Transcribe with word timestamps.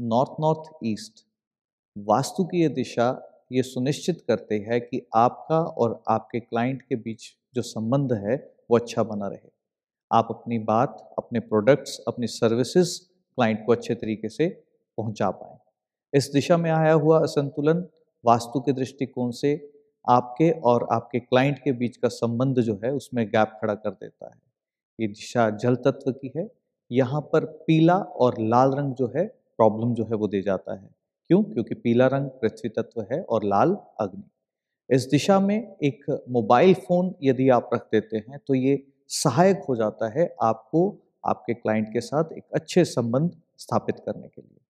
North 0.00 0.30
north 0.40 0.70
east, 0.84 1.24
vastu 1.98 2.44
की 2.44 2.60
ये 2.62 2.68
दिशा 2.68 3.30
ये 3.52 3.62
सुनिश्चित 3.62 4.20
करते 4.28 4.54
हैं 4.58 4.80
कि 4.80 5.06
आपका 5.14 5.58
और 5.58 6.02
आपके 6.08 6.40
क्लाइंट 6.40 6.82
के 6.82 6.96
बीच 6.96 7.22
जो 7.54 7.62
संबंध 7.62 8.12
है, 8.12 8.54
वो 8.70 8.78
अच्छा 8.78 9.02
बना 9.02 9.28
रहे। 9.28 9.50
आप 10.12 10.28
अपनी 10.30 10.58
बात, 10.58 11.14
अपने 11.18 11.40
प्रोडक्ट्स, 11.40 12.04
अपनी 12.08 12.26
सर्विसेज़ 12.26 13.00
क्लाइंट 13.08 13.66
को 13.66 13.72
अच्छे 13.72 13.94
तरीके 13.94 14.28
से 14.28 14.48
पहुँचा 14.98 15.30
पाएँ। 15.30 15.58
इस 16.14 16.30
दिशा 16.32 16.56
में 16.56 16.70
आया 16.70 16.92
हुआ 16.92 17.20
असंतुलन 17.20 17.86
वास्तु 18.24 18.60
के 18.60 18.72
दृष्टिकोण 18.72 19.30
से 19.30 19.72
आपके 20.08 20.50
और 20.50 20.88
आपके 20.92 21.20
क्लाइंट 21.20 21.58
के 21.58 21.72
बीच 21.72 21.96
का 21.96 22.08
संबंध 22.08 22.58
जो 22.58 22.80
है, 22.84 22.92
उसमें 22.92 23.26
गैप 23.28 23.58
खड़ा 23.60 23.74
कर 23.74 23.90
देता 23.90 24.26
है। 24.26 24.40
ये 25.00 25.08
दिशा 25.08 25.50
जल 25.50 25.74
तत्व 25.74 26.12
की 26.12 26.32
है। 26.36 26.50
यहाँ 26.92 27.20
पर 27.20 27.44
पीला 27.44 27.96
और 27.96 28.34
लाल 28.40 28.72
रंग 28.72 28.94
जो 28.94 29.12
है 29.16 29.37
प्रॉब्लम 29.58 29.94
जो 29.94 30.04
है 30.04 30.16
वो 30.16 30.28
दे 30.28 30.42
जाता 30.42 30.74
है। 30.74 30.88
क्यों? 31.30 31.42
क्योंकि 31.42 31.74
पीला 31.74 32.06
रंग 32.06 32.28
पृथ्वी 32.42 32.68
तत्व 32.68 33.06
है 33.12 33.20
और 33.22 33.44
लाल 33.44 33.76
अग्नि। 34.00 34.22
इस 34.90 35.06
दिशा 35.10 35.38
में 35.40 35.76
एक 35.84 36.04
मोबाइल 36.30 36.74
फ़ोन 36.74 37.14
यदि 37.22 37.48
आप 37.48 37.70
रख 37.74 37.88
देते 37.92 38.16
हैं 38.18 38.38
तो 38.46 38.54
ये 38.54 38.82
सहायक 39.08 39.64
हो 39.68 39.76
जाता 39.76 40.08
है 40.18 40.34
आपको, 40.42 40.82
आपके 41.26 41.54
क्लाइंट 41.54 41.88
के 41.92 42.00
साथ 42.00 42.32
एक 42.32 42.44
अच्छे 42.54 42.84
संबंध 42.84 43.30
स्थापित 43.58 43.98
करने 44.06 44.28
के 44.28 44.42
लिए। 44.42 44.60